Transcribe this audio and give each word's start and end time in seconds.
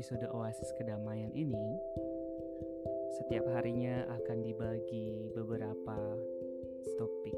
episode 0.00 0.32
Oasis 0.32 0.72
Kedamaian 0.80 1.28
ini, 1.36 1.76
setiap 3.20 3.44
harinya 3.52 4.08
akan 4.08 4.40
dibagi 4.40 5.28
beberapa 5.36 6.16
topik. 6.96 7.36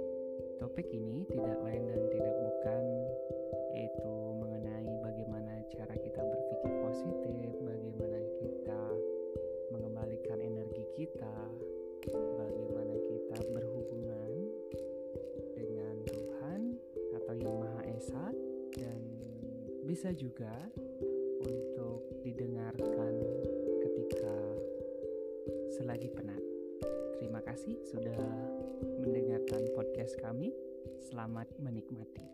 Topik 0.63 0.87
ini 0.95 1.27
tidak 1.27 1.59
lain 1.59 1.91
dan 1.91 2.07
tidak 2.15 2.31
bukan 2.39 2.83
yaitu 3.75 4.15
mengenai 4.39 4.95
bagaimana 5.03 5.59
cara 5.75 5.91
kita 6.07 6.23
berpikir 6.23 6.73
positif, 6.87 7.51
bagaimana 7.67 8.19
kita 8.39 8.83
mengembalikan 9.75 10.39
energi 10.39 10.87
kita, 10.95 11.35
bagaimana 12.15 12.95
kita 13.11 13.43
berhubungan 13.51 14.31
dengan 15.59 15.95
Tuhan 16.07 16.79
atau 17.11 17.35
Yang 17.35 17.57
Maha 17.59 17.83
Esa 17.91 18.27
dan 18.79 19.03
bisa 19.83 20.15
juga 20.15 20.55
selagi 25.93 26.09
penat. 26.17 26.41
Terima 27.21 27.45
kasih 27.45 27.77
sudah 27.85 28.17
mendengarkan 28.97 29.61
podcast 29.77 30.17
kami. 30.25 30.49
Selamat 31.05 31.53
menikmati. 31.61 32.25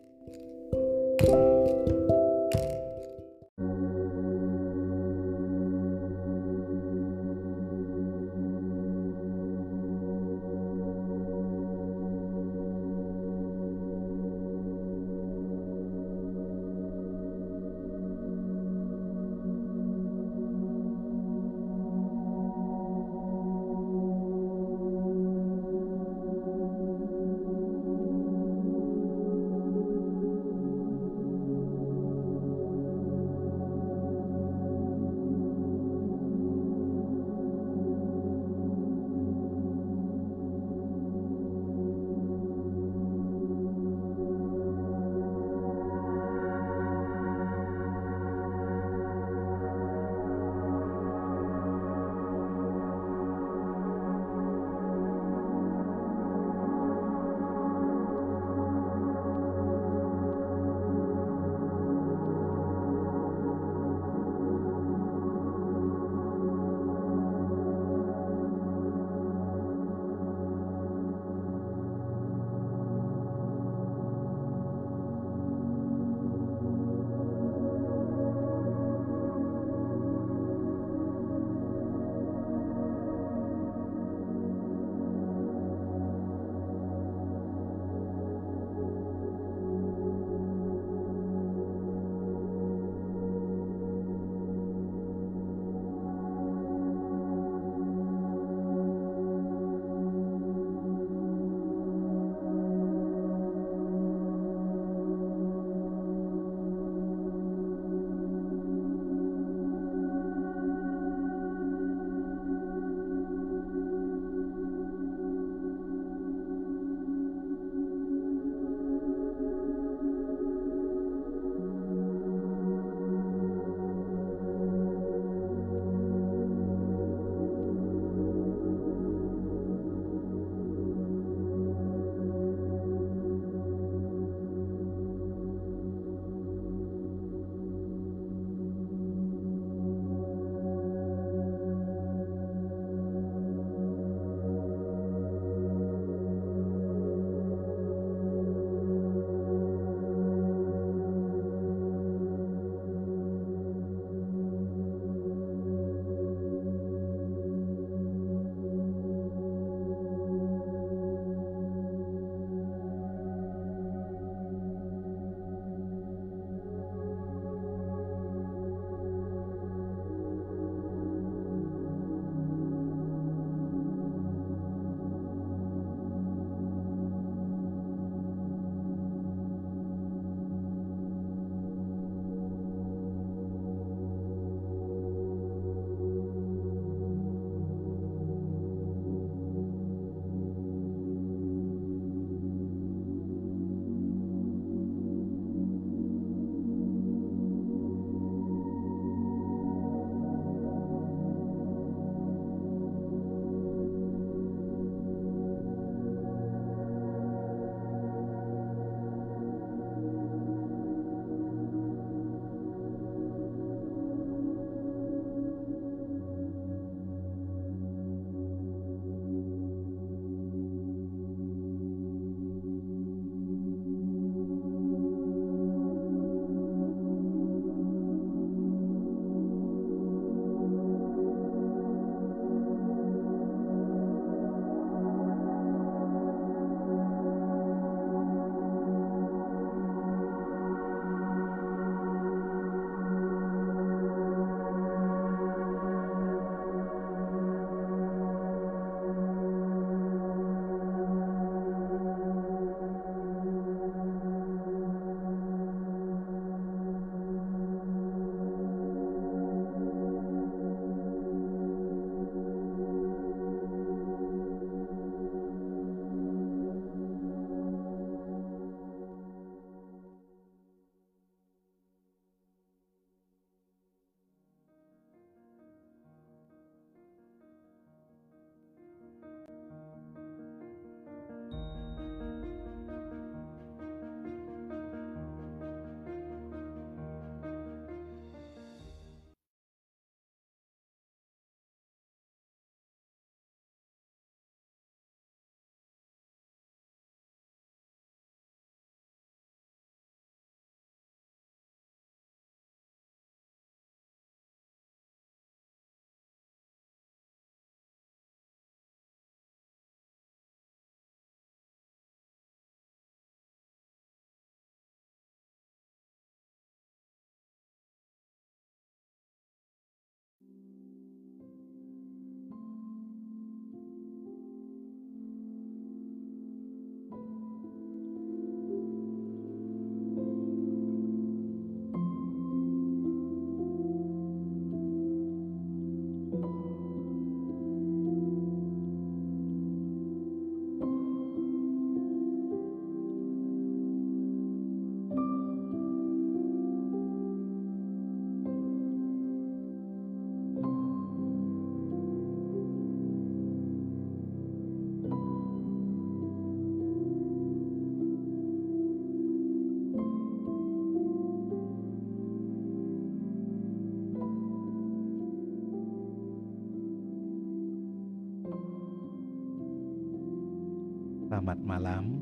Malam. 371.69 372.17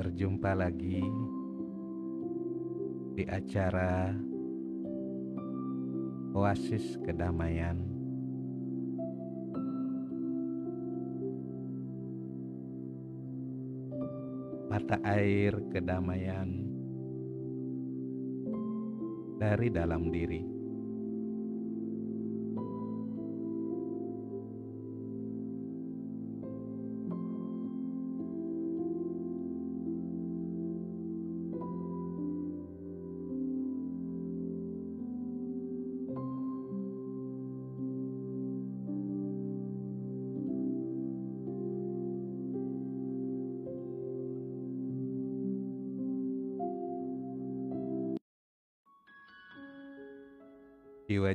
Berjumpa 0.00 0.56
lagi 0.56 1.04
di 3.12 3.24
acara 3.28 4.16
Oasis 6.32 6.96
Kedamaian. 7.04 7.76
Mata 14.72 14.96
air 15.04 15.52
kedamaian 15.68 16.48
dari 19.36 19.68
dalam 19.68 20.08
diri. 20.08 20.51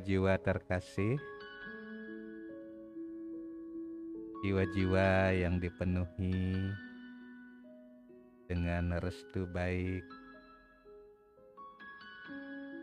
Jiwa-jiwa 0.08 0.40
terkasih, 0.40 1.20
jiwa-jiwa 4.40 5.36
yang 5.36 5.60
dipenuhi 5.60 6.56
dengan 8.48 9.04
restu 9.04 9.44
baik, 9.52 10.08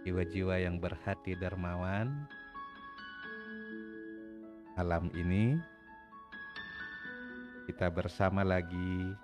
jiwa-jiwa 0.04 0.68
yang 0.68 0.76
berhati 0.76 1.32
dermawan. 1.40 2.12
Malam 4.76 5.08
ini 5.16 5.56
kita 7.64 7.88
bersama 7.88 8.44
lagi 8.44 9.16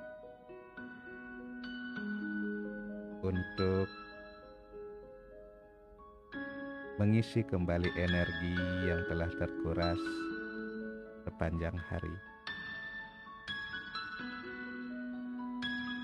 untuk 3.20 3.99
mengisi 7.00 7.40
kembali 7.40 7.96
energi 7.96 8.60
yang 8.84 9.00
telah 9.08 9.32
terkuras 9.40 9.96
sepanjang 11.24 11.72
hari. 11.88 12.12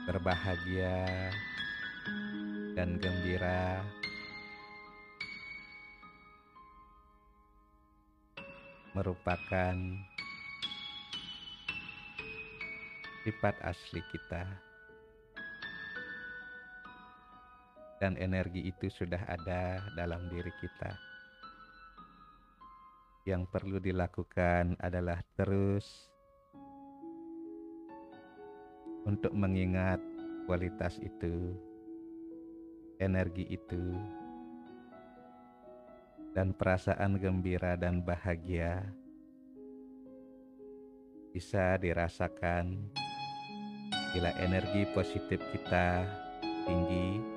Berbahagia 0.08 1.04
dan 2.72 2.96
gembira 2.96 3.84
merupakan 8.96 9.76
sifat 13.20 13.52
asli 13.68 14.00
kita. 14.16 14.65
Dan 18.06 18.14
energi 18.22 18.70
itu 18.70 18.86
sudah 18.86 19.18
ada 19.26 19.82
dalam 19.98 20.30
diri 20.30 20.54
kita. 20.62 20.94
Yang 23.26 23.50
perlu 23.50 23.82
dilakukan 23.82 24.78
adalah 24.78 25.18
terus 25.34 26.06
untuk 29.02 29.34
mengingat 29.34 29.98
kualitas 30.46 31.02
itu, 31.02 31.50
energi 33.02 33.50
itu, 33.50 33.98
dan 36.30 36.54
perasaan 36.54 37.18
gembira 37.18 37.74
dan 37.74 38.06
bahagia 38.06 38.86
bisa 41.34 41.74
dirasakan 41.82 42.86
bila 44.14 44.30
energi 44.38 44.86
positif 44.94 45.42
kita 45.50 46.06
tinggi 46.70 47.35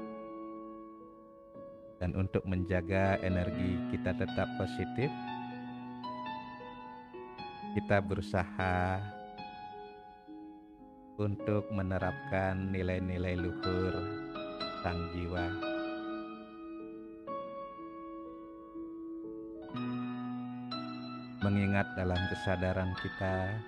dan 2.00 2.16
untuk 2.16 2.48
menjaga 2.48 3.20
energi 3.20 3.76
kita 3.92 4.16
tetap 4.16 4.48
positif, 4.56 5.12
kita 7.76 8.00
berusaha 8.00 9.04
untuk 11.20 11.68
menerapkan 11.76 12.72
nilai-nilai 12.72 13.36
luhur 13.36 13.94
sang 14.80 15.12
jiwa. 15.12 15.48
Mengingat 21.44 21.88
dalam 22.00 22.20
kesadaran 22.32 22.92
kita, 23.04 23.60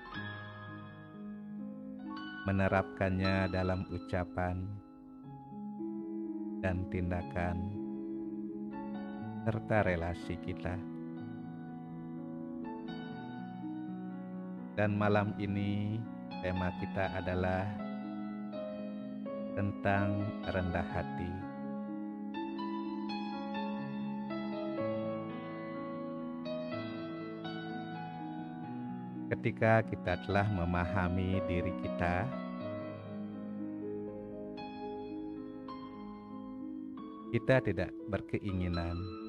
menerapkannya 2.48 3.52
dalam 3.52 3.84
ucapan 3.92 4.56
dan 6.64 6.84
tindakan 6.92 7.81
serta 9.42 9.82
relasi 9.82 10.38
kita. 10.38 10.78
Dan 14.78 14.94
malam 14.98 15.34
ini 15.42 15.98
tema 16.46 16.70
kita 16.78 17.10
adalah 17.18 17.66
tentang 19.58 20.30
rendah 20.46 20.88
hati. 20.94 21.32
Ketika 29.32 29.82
kita 29.90 30.22
telah 30.28 30.46
memahami 30.54 31.42
diri 31.50 31.74
kita, 31.82 32.30
kita 37.32 37.64
tidak 37.64 37.92
berkeinginan 38.12 39.21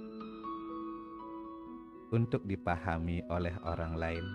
untuk 2.12 2.44
dipahami 2.44 3.24
oleh 3.32 3.56
orang 3.64 3.96
lain. 3.96 4.26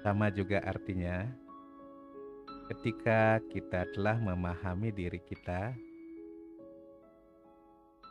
Sama 0.00 0.28
juga 0.32 0.60
artinya, 0.64 1.24
ketika 2.72 3.40
kita 3.48 3.88
telah 3.92 4.16
memahami 4.20 4.92
diri 4.92 5.20
kita, 5.20 5.72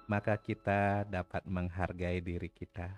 maka 0.09 0.37
kita 0.37 1.05
dapat 1.05 1.45
menghargai 1.45 2.21
diri 2.21 2.49
kita. 2.49 2.97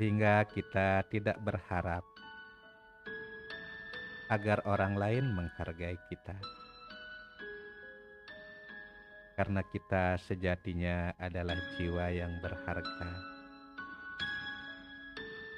Sehingga 0.00 0.48
kita 0.48 1.04
tidak 1.12 1.36
berharap 1.44 2.09
agar 4.30 4.62
orang 4.62 4.94
lain 4.94 5.26
menghargai 5.34 5.98
kita. 6.06 6.38
Karena 9.34 9.58
kita 9.74 10.22
sejatinya 10.22 11.18
adalah 11.18 11.58
jiwa 11.74 12.14
yang 12.14 12.38
berharga, 12.38 13.10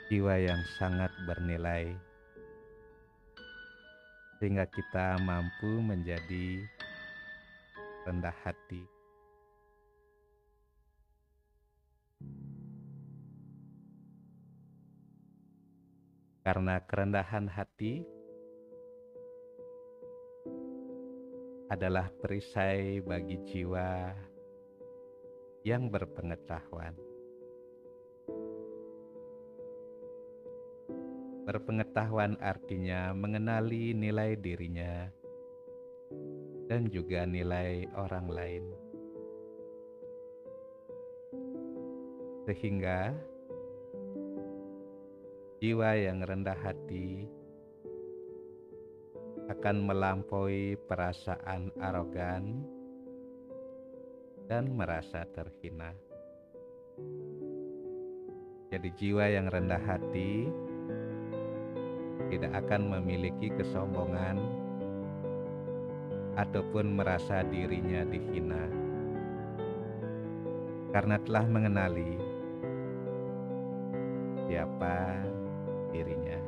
jiwa 0.08 0.34
yang 0.40 0.60
sangat 0.80 1.12
bernilai, 1.28 1.92
sehingga 4.40 4.64
kita 4.64 5.20
mampu 5.20 5.84
menjadi 5.84 6.64
rendah 8.08 8.36
hati. 8.40 8.88
Karena 16.42 16.80
kerendahan 16.82 17.46
hati 17.46 18.21
adalah 21.72 22.12
perisai 22.12 23.00
bagi 23.00 23.40
jiwa 23.48 24.12
yang 25.64 25.88
berpengetahuan. 25.88 26.92
Berpengetahuan 31.48 32.36
artinya 32.44 33.16
mengenali 33.16 33.96
nilai 33.96 34.36
dirinya 34.36 35.08
dan 36.68 36.92
juga 36.92 37.24
nilai 37.24 37.88
orang 37.96 38.26
lain, 38.28 38.64
sehingga 42.44 43.16
jiwa 45.64 45.96
yang 45.96 46.20
rendah 46.20 46.58
hati 46.60 47.24
akan 49.52 49.76
melampaui 49.84 50.80
perasaan 50.88 51.68
arogan 51.76 52.64
dan 54.48 54.72
merasa 54.72 55.28
terhina. 55.28 55.92
Jadi, 58.72 58.88
jiwa 58.96 59.28
yang 59.28 59.52
rendah 59.52 59.80
hati 59.84 60.48
tidak 62.32 62.64
akan 62.64 62.96
memiliki 62.96 63.52
kesombongan 63.52 64.40
ataupun 66.40 66.96
merasa 66.96 67.44
dirinya 67.44 68.08
dihina 68.08 68.64
karena 70.92 71.16
telah 71.24 71.44
mengenali 71.48 72.20
siapa 74.44 75.24
dirinya. 75.92 76.41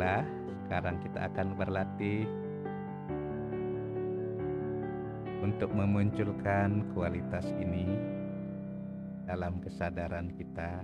Baiklah, 0.00 0.24
sekarang 0.64 0.96
kita 1.04 1.28
akan 1.28 1.48
berlatih 1.60 2.24
untuk 5.44 5.68
memunculkan 5.76 6.88
kualitas 6.96 7.44
ini 7.60 7.84
dalam 9.28 9.60
kesadaran 9.60 10.32
kita. 10.40 10.80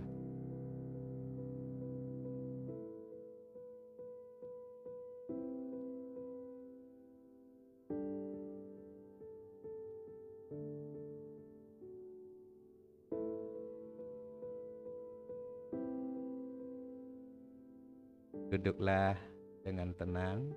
Duduklah 18.56 19.12
dengan 19.60 19.92
tenang. 20.00 20.48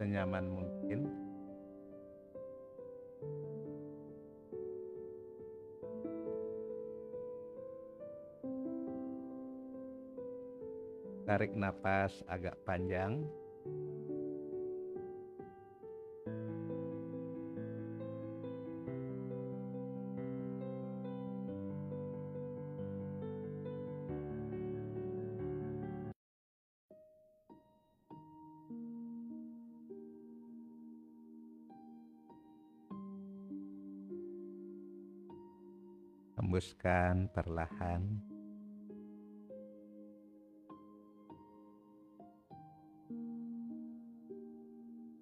Senyaman 0.00 0.48
mungkin. 0.48 1.12
Tarik 11.28 11.52
nafas 11.52 12.24
agak 12.24 12.56
panjang. 12.64 13.28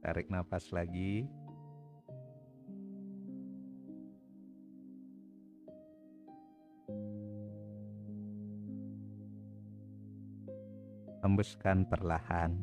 Tarik 0.09 0.33
nafas 0.33 0.73
lagi. 0.73 1.29
Hembuskan 11.21 11.85
perlahan. 11.93 12.57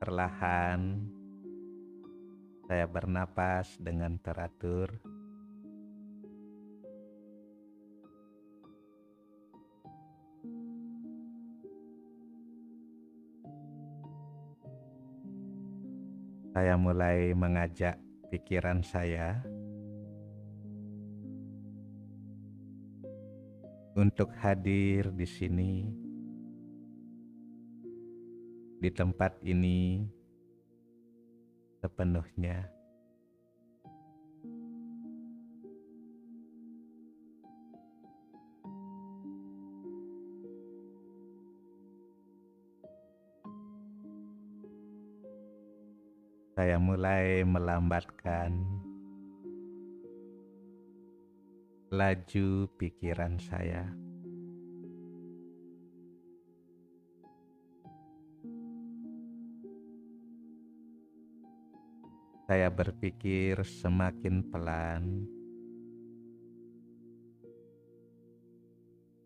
Perlahan 0.00 1.03
saya 2.64 2.88
bernapas 2.88 3.76
dengan 3.76 4.16
teratur. 4.16 4.88
Saya 16.54 16.78
mulai 16.78 17.34
mengajak 17.34 17.98
pikiran 18.30 18.80
saya 18.80 19.42
untuk 23.98 24.30
hadir 24.38 25.10
di 25.12 25.26
sini, 25.26 25.74
di 28.78 28.90
tempat 28.94 29.42
ini 29.42 30.13
sepenuhnya. 31.84 32.64
Saya 46.56 46.80
mulai 46.80 47.44
melambatkan 47.44 48.64
laju 51.92 52.48
pikiran 52.80 53.36
saya. 53.36 53.92
Saya 62.44 62.68
berpikir 62.68 63.56
semakin 63.64 64.44
pelan, 64.52 65.24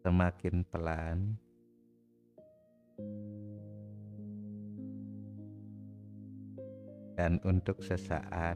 semakin 0.07 0.63
pelan. 0.71 1.35
Dan 7.19 7.43
untuk 7.43 7.83
sesaat 7.83 8.55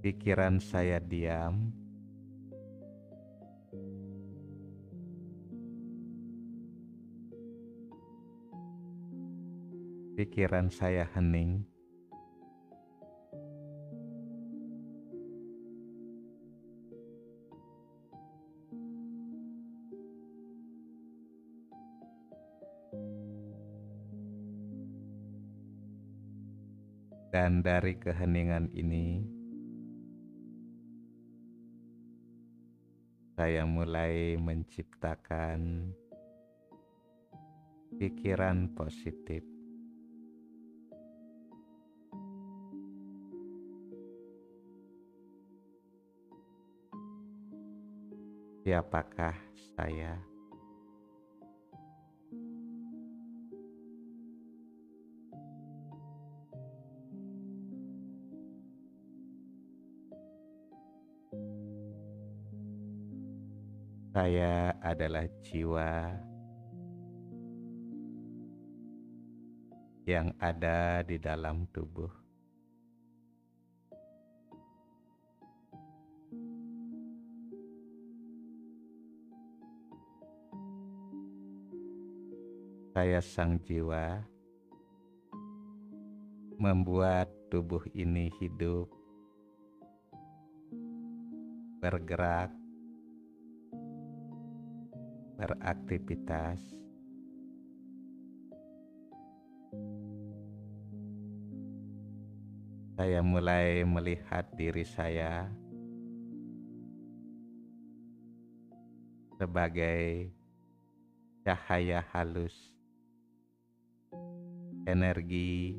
pikiran 0.00 0.64
saya 0.64 0.96
diam. 0.96 1.81
Pikiran 10.22 10.70
saya 10.70 11.02
hening. 11.18 11.66
Dan 27.34 27.66
dari 27.66 27.98
keheningan 27.98 28.70
ini, 28.78 29.26
saya 33.34 33.66
mulai 33.66 34.38
menciptakan 34.38 35.90
pikiran 37.98 38.70
positif. 38.70 39.51
Siapakah 48.62 49.34
saya? 49.74 50.14
Saya 64.14 64.78
adalah 64.78 65.26
jiwa 65.42 66.14
yang 70.06 70.30
ada 70.38 71.02
di 71.02 71.18
dalam 71.18 71.66
tubuh. 71.74 72.21
Saya 82.92 83.24
sang 83.24 83.56
jiwa 83.56 84.20
membuat 86.60 87.32
tubuh 87.48 87.80
ini 87.96 88.28
hidup, 88.36 88.84
bergerak, 91.80 92.52
beraktivitas. 95.40 96.60
Saya 103.00 103.24
mulai 103.24 103.88
melihat 103.88 104.52
diri 104.52 104.84
saya 104.84 105.48
sebagai 109.40 110.28
cahaya 111.40 112.04
halus, 112.12 112.71
energi 114.86 115.78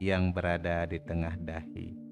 yang 0.00 0.32
berada 0.32 0.84
di 0.84 1.00
tengah 1.00 1.34
dahi. 1.40 2.05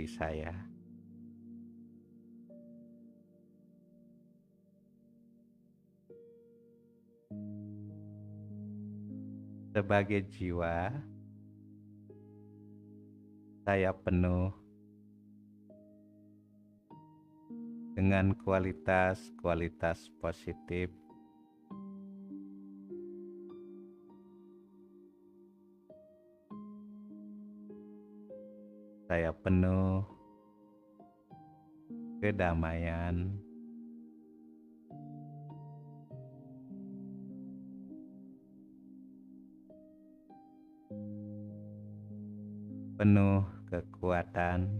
Diri 0.00 0.08
saya. 0.08 0.52
Sebagai 9.76 10.24
jiwa, 10.32 10.88
saya 13.68 13.92
penuh 13.92 14.50
dengan 17.92 18.32
kualitas-kualitas 18.40 20.08
positif 20.24 20.99
saya 29.10 29.34
penuh 29.34 30.06
kedamaian, 32.22 33.26
penuh 42.94 43.42
kekuatan, 43.66 44.78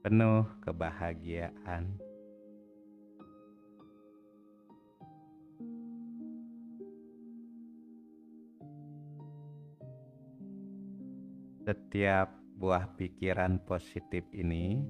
penuh 0.00 0.48
kebahagiaan. 0.64 1.92
Setiap 11.68 12.32
buah 12.56 12.88
pikiran 12.96 13.60
positif 13.68 14.24
ini 14.32 14.80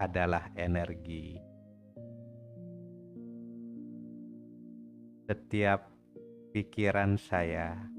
adalah 0.00 0.48
energi. 0.56 1.36
Setiap 5.28 5.92
pikiran 6.56 7.20
saya 7.20 7.95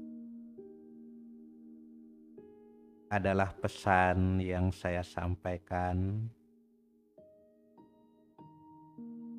adalah 3.08 3.56
pesan 3.56 4.36
yang 4.36 4.68
saya 4.68 5.00
sampaikan 5.00 6.28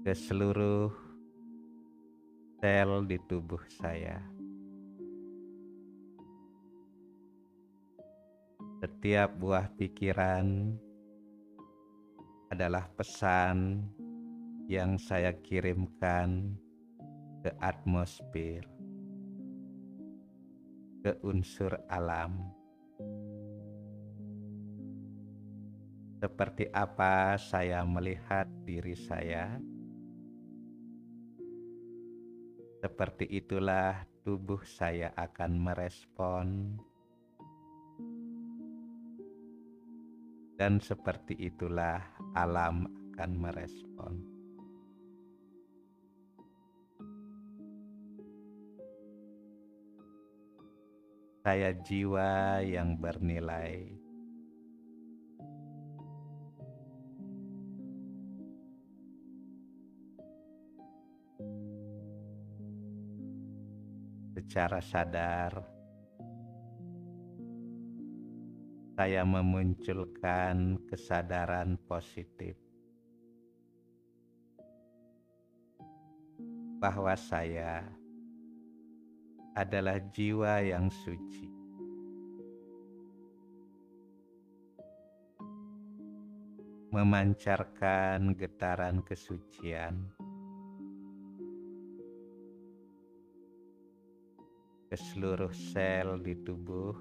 ke 0.01 0.10
seluruh 0.10 0.89
sel 2.58 3.05
di 3.05 3.21
tubuh 3.29 3.62
saya. 3.69 4.17
Setiap 8.82 9.38
buah 9.38 9.69
pikiran 9.77 10.73
adalah 12.49 12.89
pesan 12.97 13.86
yang 14.65 14.97
saya 14.97 15.29
kirimkan 15.45 16.58
ke 17.45 17.53
atmosfer, 17.62 18.65
ke 21.05 21.12
unsur 21.21 21.77
alam. 21.86 22.59
Seperti 26.19 26.67
apa 26.75 27.39
saya 27.39 27.79
melihat 27.88 28.43
diri 28.67 28.91
saya, 28.91 29.55
seperti 32.84 33.23
itulah 33.23 34.03
tubuh 34.27 34.60
saya 34.67 35.15
akan 35.15 35.51
merespon, 35.63 36.75
dan 40.60 40.84
seperti 40.84 41.39
itulah 41.39 42.03
alam 42.36 42.91
akan 43.15 43.32
merespon. 43.39 44.13
Saya 51.47 51.71
jiwa 51.79 52.60
yang 52.60 52.99
bernilai. 52.99 54.09
Secara 64.49 64.81
sadar. 64.81 65.62
Saya 68.97 69.21
memunculkan 69.21 70.81
kesadaran 70.89 71.77
positif. 71.85 72.57
Bahwa 76.81 77.13
saya 77.13 77.85
adalah 79.53 80.01
jiwa 80.09 80.65
yang 80.65 80.89
suci. 80.89 81.45
Memancarkan 86.89 88.33
getaran 88.33 89.05
kesucian 89.05 90.09
ke 94.89 94.97
seluruh 94.97 95.54
sel 95.54 96.17
di 96.17 96.34
tubuh, 96.41 96.97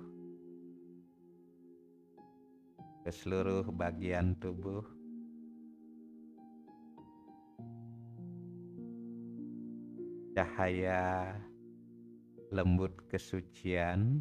ke 3.00 3.08
seluruh 3.08 3.64
bagian 3.72 4.36
tubuh. 4.36 4.84
Cahaya 10.36 11.32
lembut 12.52 12.92
kesucian 13.08 14.20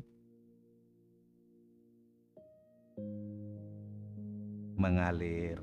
mengalir, 4.80 5.60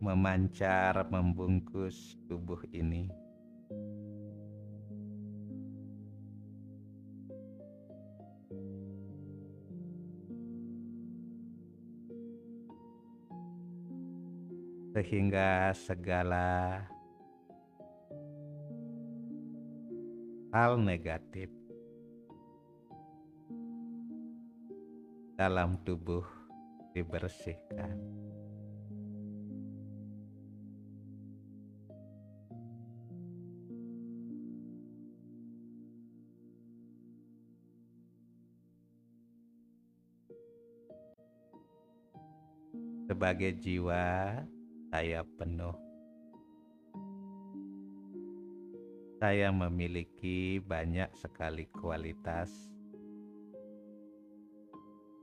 memancar, 0.00 1.04
membungkus 1.12 2.16
tubuh 2.24 2.64
ini. 2.72 3.19
Sehingga 15.00 15.72
segala 15.72 16.76
hal 20.52 20.76
negatif 20.76 21.48
dalam 25.40 25.80
tubuh 25.88 26.20
dibersihkan. 26.92 27.96
Sebagai 43.08 43.56
jiwa, 43.64 44.36
saya 44.90 45.22
penuh. 45.22 45.74
Saya 49.22 49.48
memiliki 49.54 50.58
banyak 50.58 51.14
sekali 51.14 51.70
kualitas 51.70 52.50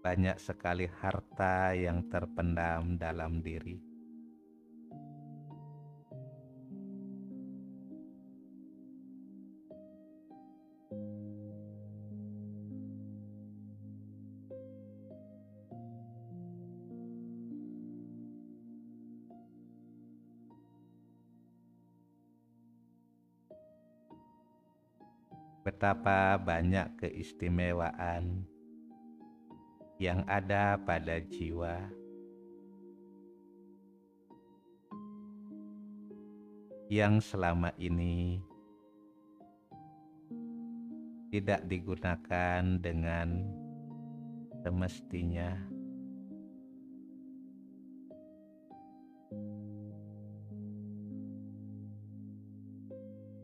banyak 0.08 0.40
sekali 0.40 0.88
harta 0.88 1.76
yang 1.76 2.08
terpendam 2.08 2.96
dalam 2.96 3.44
diri. 3.44 3.87
Betapa 25.78 26.42
banyak 26.42 26.98
keistimewaan 26.98 28.50
yang 30.02 30.26
ada 30.26 30.74
pada 30.82 31.22
jiwa. 31.22 31.78
Yang 36.90 37.30
selama 37.30 37.70
ini 37.78 38.42
tidak 41.30 41.62
digunakan 41.70 42.82
dengan 42.82 43.46
semestinya. 44.66 45.62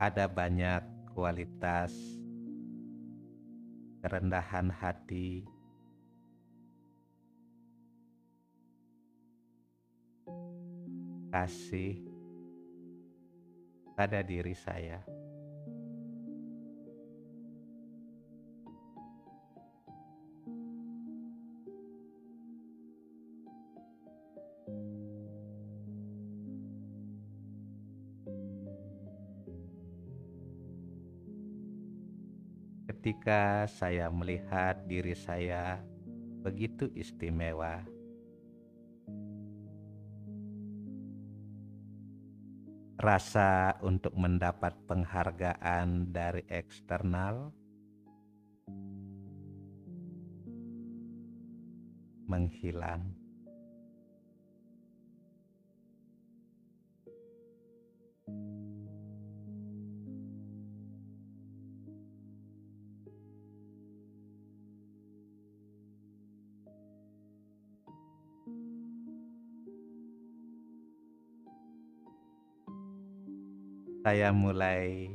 Ada 0.01 0.25
banyak 0.25 0.81
kualitas 1.13 2.22
kerendahan 4.03 4.67
hati 4.67 5.47
kasih 11.31 12.03
pada 13.95 14.19
diri 14.19 14.51
saya. 14.51 15.22
Ketika 33.03 33.67
saya 33.67 34.07
melihat 34.07 34.87
diri 34.87 35.11
saya 35.11 35.75
begitu 36.39 36.87
istimewa, 36.95 37.83
rasa 42.95 43.75
untuk 43.83 44.15
mendapat 44.15 44.71
penghargaan 44.87 46.15
dari 46.15 46.47
eksternal 46.47 47.51
menghilang. 52.23 53.22
Saya 74.13 74.29
mulai 74.29 75.09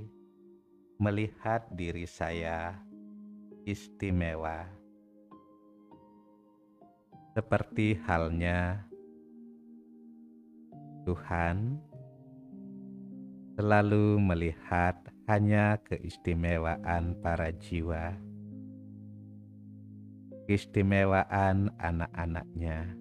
melihat 0.99 1.71
diri 1.71 2.03
saya 2.03 2.83
istimewa, 3.63 4.67
seperti 7.31 7.95
halnya 8.03 8.83
Tuhan 11.07 11.79
selalu 13.55 14.19
melihat 14.19 14.99
hanya 15.31 15.79
keistimewaan 15.87 17.15
para 17.23 17.55
jiwa, 17.55 18.19
keistimewaan 20.51 21.71
anak-anaknya. 21.79 22.99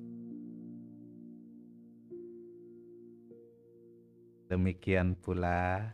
Demikian 4.48 5.12
pula 5.20 5.92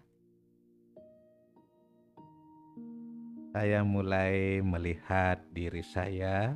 saya 3.50 3.82
mulai 3.82 4.62
melihat 4.62 5.42
diri 5.50 5.82
saya 5.82 6.54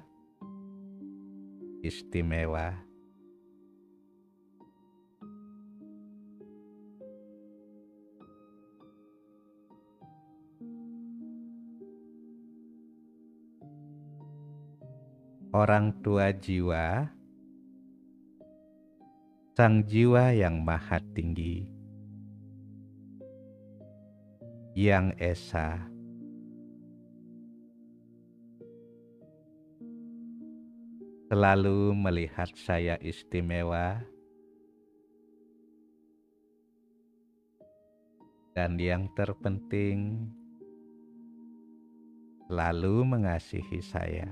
istimewa. 1.81 2.77
Orang 15.49 15.97
tua 16.05 16.29
jiwa, 16.29 17.09
sang 19.57 19.81
jiwa 19.81 20.29
yang 20.37 20.61
maha 20.61 21.01
tinggi 21.17 21.76
yang 24.77 25.09
Esa. 25.17 25.89
Selalu 31.33 31.97
melihat 31.97 32.53
saya 32.53 32.93
istimewa 33.01 34.05
dan 38.53 38.77
yang 38.77 39.09
terpenting 39.17 40.29
selalu 42.45 43.17
mengasihi 43.17 43.81
saya. 43.81 44.29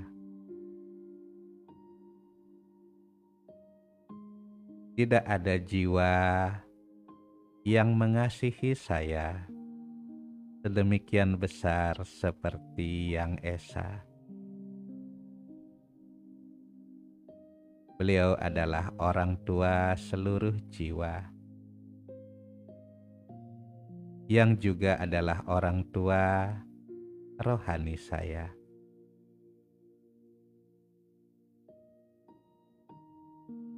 Tidak 4.93 5.25
ada 5.25 5.57
jiwa 5.57 6.13
yang 7.65 7.97
mengasihi 7.97 8.77
saya 8.77 9.54
sedemikian 10.65 11.37
besar 11.37 11.93
seperti 12.01 13.13
yang 13.13 13.37
Esa. 13.45 14.01
Beliau 18.01 18.33
adalah 18.33 18.89
orang 18.97 19.37
tua 19.45 19.93
seluruh 19.93 20.57
jiwa. 20.73 21.29
yang 24.25 24.57
juga 24.57 24.97
adalah 24.97 25.45
orang 25.45 25.85
tua 25.93 26.49
rohani 27.37 27.93
saya. 27.93 28.49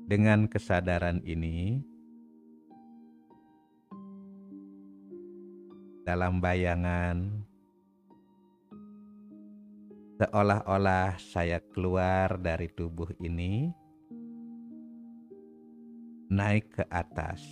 Dengan 0.08 0.48
kesadaran 0.48 1.20
ini, 1.28 1.84
dalam 6.08 6.40
bayangan, 6.40 7.28
seolah-olah 10.24 11.20
saya 11.20 11.60
keluar 11.76 12.40
dari 12.40 12.72
tubuh 12.72 13.12
ini, 13.20 13.68
naik 16.32 16.80
ke 16.80 16.88
atas. 16.88 17.44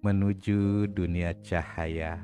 Menuju 0.00 0.88
dunia 0.88 1.36
cahaya. 1.44 2.16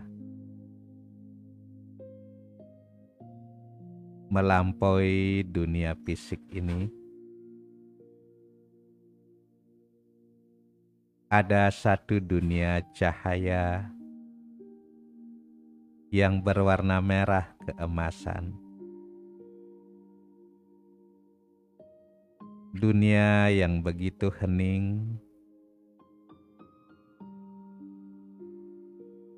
melampaui 4.26 5.46
dunia 5.46 5.94
fisik 6.02 6.42
ini, 6.50 6.90
ada 11.26 11.66
satu 11.74 12.22
dunia 12.22 12.86
cahaya 12.94 13.90
yang 16.14 16.38
berwarna 16.38 17.02
merah 17.02 17.50
keemasan. 17.66 18.54
Dunia 22.70 23.50
yang 23.50 23.82
begitu 23.82 24.30
hening, 24.38 25.18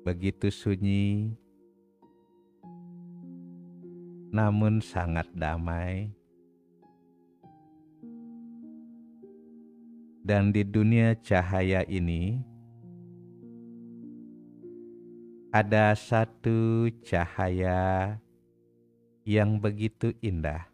begitu 0.05 0.53
sunyi, 0.53 1.33
namun 4.29 4.77
sangat 4.77 5.25
damai. 5.33 6.18
Dan 10.19 10.51
di 10.51 10.67
dunia 10.67 11.15
cahaya 11.19 11.81
ini, 11.87 12.37
ada 15.49 15.95
satu 15.97 16.91
cahaya 17.01 18.15
yang 19.25 19.57
begitu 19.57 20.13
indah. 20.19 20.67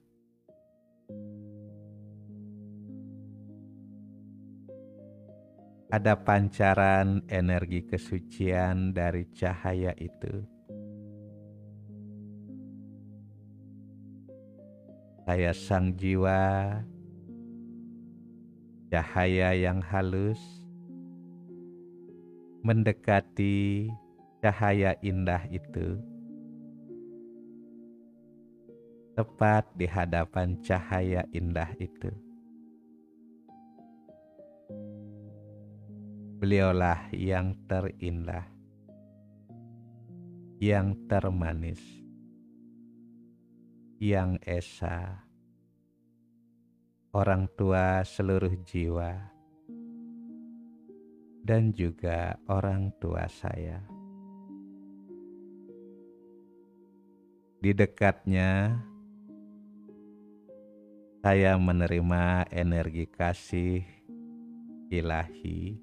Ada 5.93 6.19
pancaran 6.19 7.23
energi 7.31 7.87
kesucian 7.87 8.91
dari 8.91 9.31
cahaya 9.31 9.95
itu 9.95 10.55
Saya 15.25 15.57
sang 15.57 15.97
jiwa, 15.97 16.85
cahaya 18.91 19.51
yang 19.57 19.81
halus, 19.81 20.39
mendekati 22.61 23.89
cahaya 24.39 24.93
indah 25.01 25.41
itu, 25.49 25.97
tepat 29.17 29.65
di 29.73 29.89
hadapan 29.89 30.57
cahaya 30.61 31.25
indah 31.33 31.69
itu. 31.81 32.11
Beliaulah 36.37 37.09
yang 37.09 37.57
terindah, 37.65 38.45
yang 40.61 40.93
termanis 41.09 42.05
yang 44.05 44.37
esa, 44.43 45.24
orang 47.15 47.47
tua 47.55 48.03
seluruh 48.03 48.51
jiwa, 48.67 49.15
dan 51.47 51.71
juga 51.71 52.35
orang 52.51 52.91
tua 52.99 53.23
saya. 53.31 53.79
Di 57.63 57.71
dekatnya, 57.71 58.75
saya 61.23 61.55
menerima 61.55 62.51
energi 62.51 63.07
kasih 63.07 63.87
ilahi, 64.91 65.79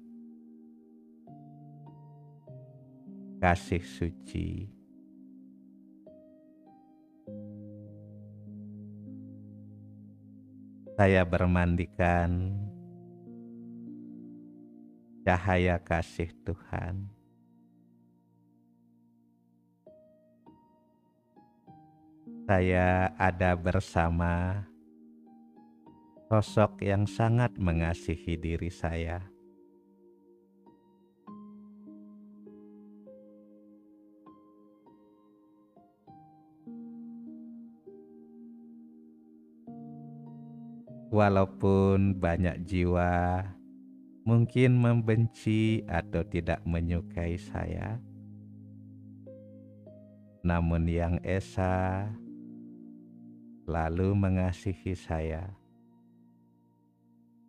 kasih 3.41 3.81
suci 3.81 4.69
saya 10.93 11.25
bermandikan 11.25 12.53
cahaya 15.25 15.81
kasih 15.81 16.29
Tuhan. 16.45 17.09
Saya 22.45 23.09
ada 23.17 23.57
bersama 23.57 24.67
sosok 26.29 26.85
yang 26.85 27.09
sangat 27.09 27.57
mengasihi 27.57 28.37
diri 28.37 28.69
saya. 28.69 29.32
Walaupun 41.13 42.17
banyak 42.17 42.65
jiwa 42.65 43.45
mungkin 44.25 44.81
membenci 44.81 45.85
atau 45.85 46.25
tidak 46.25 46.65
menyukai 46.65 47.37
saya, 47.37 48.01
namun 50.41 50.89
Yang 50.89 51.21
Esa 51.21 52.09
lalu 53.69 54.17
mengasihi 54.17 54.97
saya, 54.97 55.53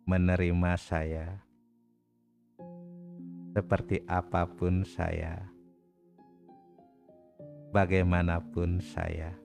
menerima 0.05 0.77
saya 0.77 1.41
seperti 3.57 4.05
apa 4.05 4.45
pun 4.45 4.85
saya, 4.85 5.41
bagaimanapun 7.73 8.77
saya 8.77 9.44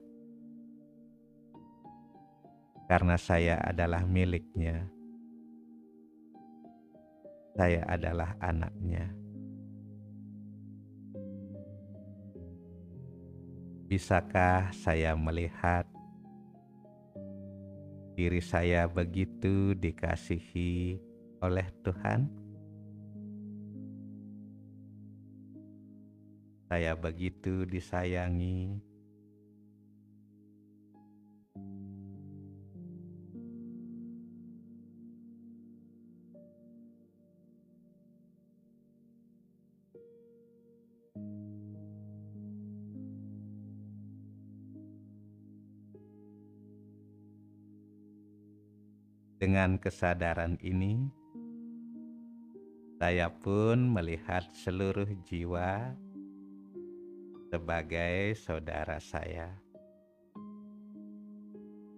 karena 2.91 3.15
saya 3.15 3.55
adalah 3.63 4.03
miliknya. 4.03 4.83
Saya 7.55 7.87
adalah 7.87 8.35
anaknya. 8.43 9.07
Bisakah 13.87 14.75
saya 14.75 15.15
melihat 15.15 15.87
diri 18.19 18.43
saya 18.43 18.91
begitu 18.91 19.71
dikasihi 19.71 20.99
oleh 21.39 21.71
Tuhan? 21.87 22.27
Saya 26.67 26.91
begitu 26.99 27.63
disayangi 27.63 28.90
Dengan 49.41 49.81
kesadaran 49.81 50.61
ini, 50.61 51.09
saya 53.01 53.25
pun 53.33 53.89
melihat 53.89 54.45
seluruh 54.53 55.09
jiwa 55.25 55.97
sebagai 57.49 58.37
saudara 58.37 59.01
saya, 59.01 59.49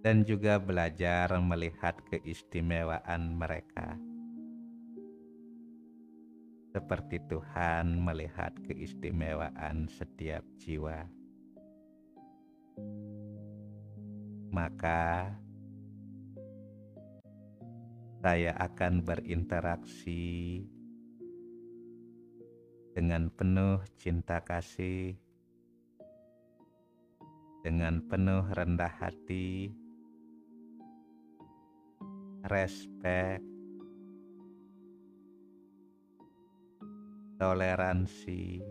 dan 0.08 0.24
juga 0.24 0.56
belajar 0.56 1.36
melihat 1.44 2.00
keistimewaan 2.08 3.36
mereka, 3.36 4.00
seperti 6.72 7.20
Tuhan 7.28 8.00
melihat 8.00 8.56
keistimewaan 8.64 9.92
setiap 9.92 10.48
jiwa. 10.64 11.12
Maka, 14.48 15.43
saya 18.24 18.56
akan 18.56 19.04
berinteraksi 19.04 20.64
dengan 22.96 23.28
penuh 23.28 23.84
cinta 24.00 24.40
kasih, 24.40 25.20
dengan 27.68 28.00
penuh 28.08 28.48
rendah 28.48 28.96
hati, 28.96 29.76
respek, 32.48 33.44
toleransi, 37.36 38.64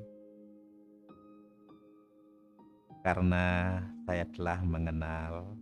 karena 3.05 3.77
saya 4.09 4.25
telah 4.33 4.65
mengenal 4.65 5.61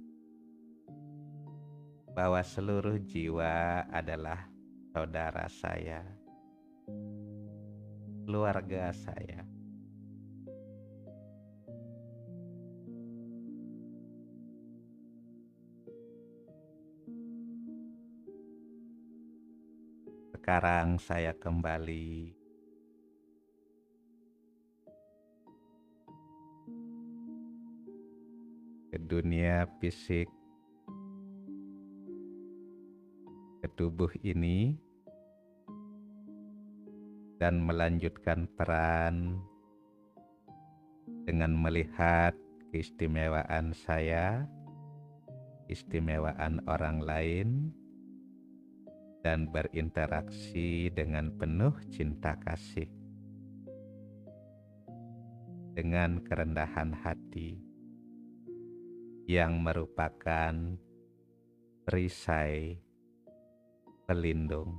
bahwa 2.10 2.42
seluruh 2.42 2.98
jiwa 3.06 3.86
adalah 3.86 4.50
saudara 4.90 5.46
saya, 5.46 6.02
keluarga 8.26 8.90
saya. 8.90 9.46
Sekarang 20.34 20.98
saya 20.98 21.30
kembali. 21.36 22.34
Ke 28.90 28.98
dunia 28.98 29.70
fisik, 29.78 30.26
tubuh 33.80 34.12
ini, 34.20 34.76
dan 37.40 37.64
melanjutkan 37.64 38.44
peran 38.52 39.40
dengan 41.24 41.56
melihat 41.56 42.36
keistimewaan 42.68 43.72
saya, 43.72 44.44
keistimewaan 45.64 46.60
orang 46.68 47.00
lain, 47.00 47.48
dan 49.24 49.48
berinteraksi 49.48 50.92
dengan 50.92 51.32
penuh 51.40 51.72
cinta 51.88 52.36
kasih, 52.36 52.92
dengan 55.72 56.20
kerendahan 56.20 56.92
hati 57.00 57.56
yang 59.24 59.64
merupakan 59.64 60.52
perisai 61.88 62.89
pelindung. 64.10 64.74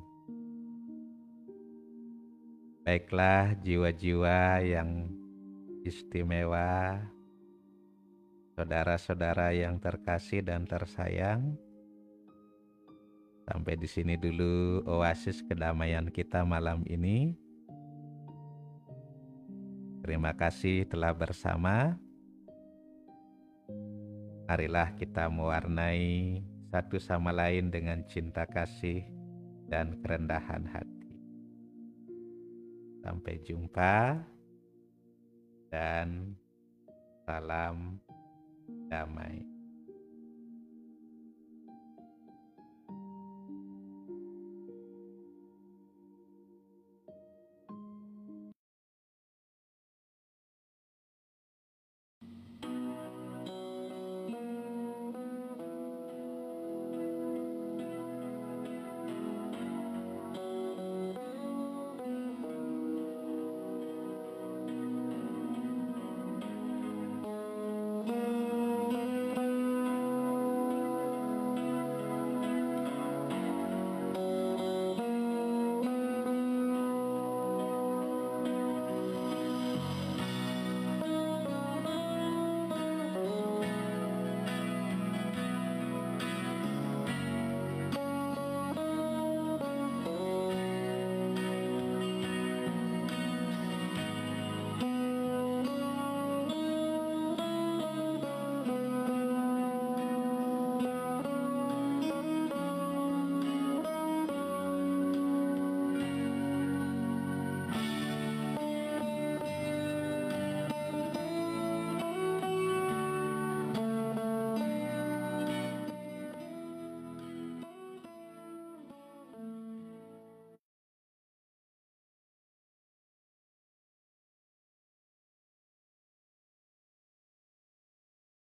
Baiklah 2.84 3.56
jiwa-jiwa 3.64 4.60
yang 4.60 5.08
istimewa, 5.88 7.00
saudara-saudara 8.60 9.56
yang 9.56 9.80
terkasih 9.80 10.44
dan 10.44 10.68
tersayang. 10.68 11.56
Sampai 13.48 13.80
di 13.80 13.88
sini 13.88 14.20
dulu 14.20 14.84
oasis 14.84 15.40
kedamaian 15.48 16.12
kita 16.12 16.44
malam 16.44 16.84
ini. 16.84 17.32
Terima 20.04 20.36
kasih 20.36 20.84
telah 20.92 21.16
bersama. 21.16 21.96
Marilah 24.52 24.92
kita 25.00 25.32
mewarnai 25.32 26.44
satu 26.68 27.00
sama 27.00 27.32
lain 27.32 27.72
dengan 27.72 28.04
cinta 28.08 28.44
kasih 28.44 29.21
dan 29.72 29.96
kerendahan 30.04 30.68
hati. 30.68 31.16
Sampai 33.00 33.40
jumpa 33.48 34.20
dan 35.72 36.36
salam 37.24 37.96
damai. 38.92 39.51